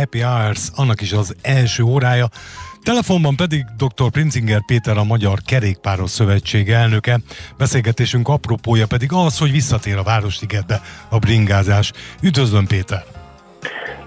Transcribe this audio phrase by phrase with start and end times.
[0.00, 2.28] Happy Hours, annak is az első órája.
[2.82, 4.10] Telefonban pedig dr.
[4.10, 7.18] Princinger Péter, a Magyar Kerékpáros Szövetség elnöke.
[7.58, 11.92] Beszélgetésünk apropója pedig az, hogy visszatér a Városligetbe a bringázás.
[12.22, 13.04] Üdvözlöm Péter!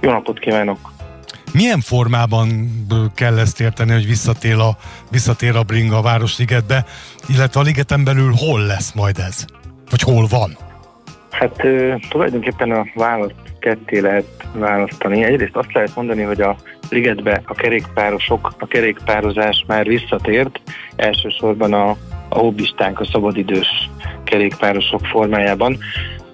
[0.01, 0.91] Jó napot kívánok!
[1.51, 2.71] Milyen formában
[3.15, 4.77] kell ezt érteni, hogy visszatér a,
[5.11, 6.85] visszatér a bringa a Városligetbe,
[7.27, 9.45] illetve a ligeten belül hol lesz majd ez?
[9.89, 10.57] Vagy hol van?
[11.29, 11.61] Hát
[12.09, 15.23] tulajdonképpen a választ ketté lehet választani.
[15.23, 16.55] Egyrészt azt lehet mondani, hogy a
[16.89, 20.61] ligetbe a kerékpárosok, a kerékpározás már visszatért,
[20.95, 21.89] elsősorban a,
[22.29, 23.89] a hobbistánk, a szabadidős
[24.23, 25.77] kerékpárosok formájában.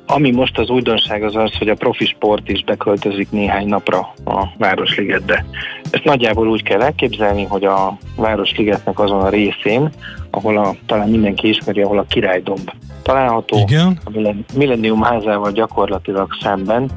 [0.06, 4.48] Ami most az újdonság az az, hogy a profi sport is beköltözik néhány napra a
[4.58, 5.46] Városligetbe.
[5.92, 9.90] Ezt nagyjából úgy kell elképzelni, hogy a Városligetnek azon a részén,
[10.32, 14.00] ahol a, talán mindenki ismeri, ahol a királydomb található, Igen.
[14.04, 16.90] a Millennium házával gyakorlatilag szemben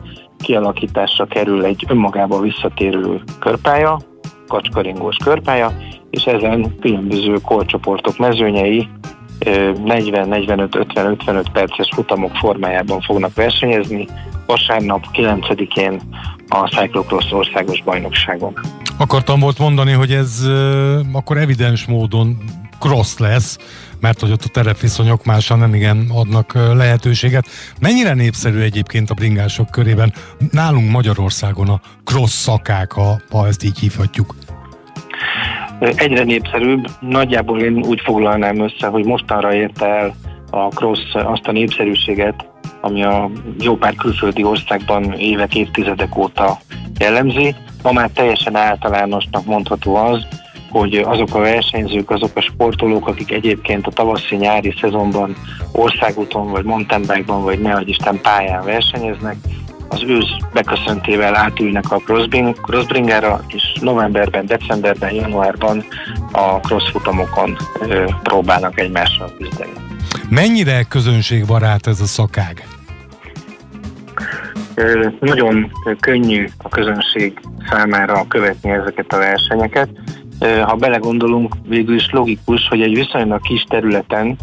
[0.42, 4.00] kialakításra kerül egy önmagába visszatérő körpálya,
[4.46, 5.72] kacskaringós körpálya,
[6.10, 8.88] és ezen különböző korcsoportok mezőnyei
[9.40, 14.08] 40-45-50-55 perces futamok formájában fognak versenyezni,
[14.46, 16.00] vasárnap 9-én
[16.48, 18.52] a Cyclocross országos bajnokságon.
[18.98, 20.48] Akartam volt mondani, hogy ez
[21.12, 22.36] akkor evidens módon
[22.82, 23.58] cross lesz,
[24.00, 27.46] mert hogy ott a terepviszonyok másan nem igen adnak lehetőséget.
[27.80, 30.12] Mennyire népszerű egyébként a bringások körében
[30.50, 34.34] nálunk Magyarországon a cross szakák, ha, ha ezt így hívhatjuk?
[35.80, 36.86] Egyre népszerűbb.
[37.00, 40.14] Nagyjából én úgy foglalnám össze, hogy mostanra érte el
[40.50, 42.46] a cross azt a népszerűséget,
[42.80, 46.58] ami a jó pár külföldi országban évek, évtizedek óta
[46.98, 47.54] jellemzi.
[47.82, 50.26] Ma már teljesen általánosnak mondható az,
[50.72, 55.36] hogy azok a versenyzők, azok a sportolók, akik egyébként a tavaszi-nyári szezonban
[55.72, 59.36] országúton, vagy mountainbike-ban, vagy nehogy Isten pályán versenyeznek,
[59.88, 62.02] az ősz beköszöntével átülnek a
[62.64, 65.84] crossbringára, és novemberben, decemberben, januárban
[66.32, 67.56] a crossfutamokon
[68.22, 69.72] próbálnak egymással küzdeni.
[70.28, 72.66] Mennyire közönségbarát ez a szakág?
[75.20, 79.88] Nagyon könnyű a közönség számára követni ezeket a versenyeket
[80.62, 84.36] ha belegondolunk, végül is logikus, hogy egy viszonylag kis területen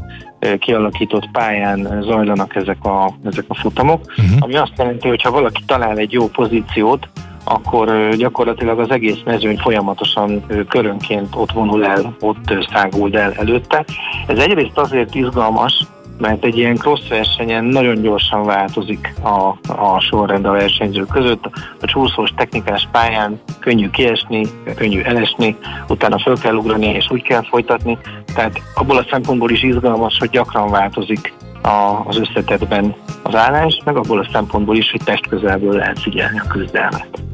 [0.59, 4.37] kialakított pályán zajlanak ezek a, ezek a futamok, uh-huh.
[4.39, 7.09] ami azt jelenti, hogy ha valaki talál egy jó pozíciót,
[7.43, 13.85] akkor gyakorlatilag az egész mezőny folyamatosan körönként ott vonul el, ott száguld el előtte.
[14.27, 15.85] Ez egyrészt azért izgalmas,
[16.19, 21.49] mert egy ilyen cross versenyen nagyon gyorsan változik a, a sorrend a versenyzők között.
[21.81, 25.55] A csúszós technikás pályán könnyű kiesni, könnyű elesni,
[25.87, 27.97] utána föl kell ugrani és úgy kell folytatni.
[28.35, 33.95] Tehát abból a szempontból is izgalmas, hogy gyakran változik a, az összetetben az állás, meg
[33.95, 37.28] abból a szempontból is, hogy test közelből lehet figyelni a küzdelmet.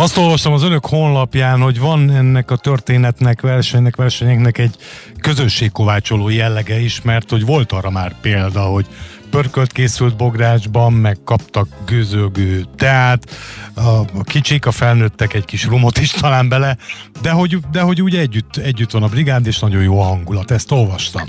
[0.00, 4.74] Azt olvastam az önök honlapján, hogy van ennek a történetnek, versenynek, versenyeknek egy
[5.20, 8.86] közösségkovácsoló jellege is, mert hogy volt arra már példa, hogy
[9.30, 13.30] pörkölt készült bográcsban, meg kaptak gőzögő teát,
[13.76, 16.76] a kicsik, a felnőttek egy kis rumot is talán bele,
[17.22, 20.50] de hogy, de hogy úgy együtt, együtt van a brigád, és nagyon jó a hangulat,
[20.50, 21.28] ezt olvastam.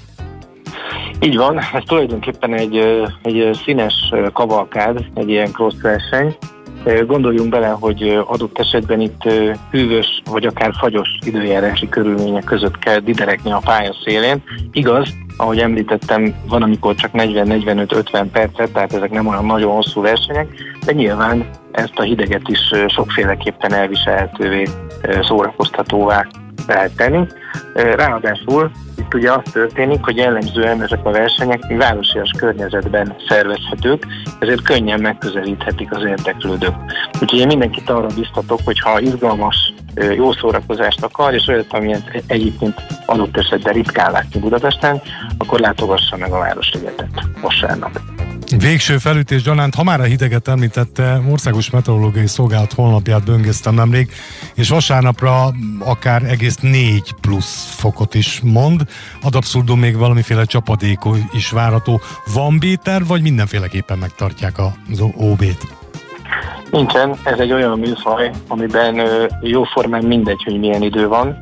[1.20, 2.78] Így van, ez tulajdonképpen egy,
[3.24, 3.94] egy színes
[4.34, 6.38] kavalkád, egy ilyen cross verseny,
[7.08, 9.24] Gondoljunk bele, hogy adott esetben itt
[9.72, 14.44] hűvös vagy akár fagyos időjárási körülmények között kell diderekni a pálya szélén.
[14.72, 20.48] Igaz, ahogy említettem, van, amikor csak 40-45-50 percet, tehát ezek nem olyan nagyon hosszú versenyek,
[20.86, 24.64] de nyilván ezt a hideget is sokféleképpen elviselhetővé,
[25.22, 26.28] szórakoztatóvá
[26.68, 27.26] lehet tenni.
[27.74, 28.72] Ráadásul
[29.10, 34.08] itt ugye az történik, hogy jellemzően ezek a versenyek városias környezetben szervezhetők,
[34.40, 36.74] ezért könnyen megközelíthetik az érdeklődők.
[37.22, 39.74] Úgyhogy én mindenkit arra biztatok, hogy ha izgalmas,
[40.16, 45.02] jó szórakozást akar, és olyat, amilyet egyébként adott esetben ritkán látni Budapesten,
[45.38, 48.09] akkor látogassa meg a Városligetet vasárnap.
[48.58, 54.12] Végső felütés gyanánt, ha már a hideget említette, Országos Meteorológiai Szolgálat honlapját böngésztem nemrég,
[54.56, 58.82] és vasárnapra akár egész 4 plusz fokot is mond.
[59.22, 61.00] Ad abszurdum még valamiféle csapadék
[61.32, 62.02] is várható.
[62.34, 64.58] Van Béter, vagy mindenféleképpen megtartják
[64.92, 65.68] az OB-t?
[66.72, 69.02] Nincsen, ez egy olyan műfaj, amiben
[69.42, 71.42] jóformán mindegy, hogy milyen idő van.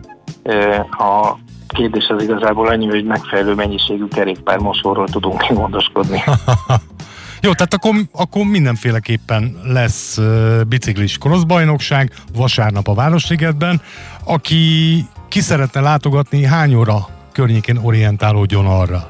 [0.92, 1.38] A
[1.68, 6.24] kérdés az igazából annyi, hogy megfelelő mennyiségű kerékpármosóról tudunk gondoskodni.
[7.42, 10.20] Jó, tehát akkor, akkor mindenféleképpen lesz
[10.68, 13.82] biciklis crossbajnokság vasárnap a Városligetben.
[14.24, 19.10] Aki ki szeretne látogatni, hány óra környékén orientálódjon arra?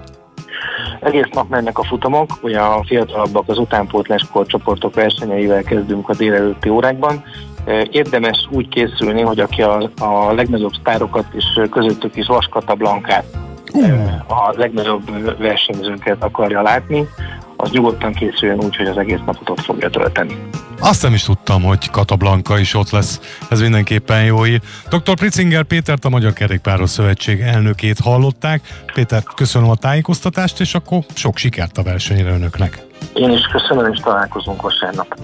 [1.00, 6.70] Egész nap mennek a futamok, ugye a fiatalabbak az utánpótlás csoportok versenyeivel kezdünk a délelőtti
[6.70, 7.24] órákban,
[7.92, 13.26] Érdemes úgy készülni, hogy aki a, a legnagyobb sztárokat és közöttük is Vaskata Blankát,
[14.28, 17.08] a legnagyobb versenyzőket akarja látni,
[17.58, 20.38] az nyugodtan készüljön úgy, hogy az egész napot ott fogja tölteni.
[20.80, 23.38] Azt nem is tudtam, hogy Katablanka is ott lesz.
[23.50, 24.62] Ez mindenképpen jó hír.
[24.90, 25.16] Dr.
[25.16, 28.62] Pritzinger Pétert, a Magyar Kerékpáros Szövetség elnökét hallották.
[28.94, 32.86] Péter, köszönöm a tájékoztatást, és akkor sok sikert a versenyre önöknek.
[33.14, 35.16] Én is köszönöm, és találkozunk vasárnap.